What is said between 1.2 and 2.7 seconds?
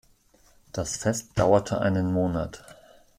dauerte einen Monat.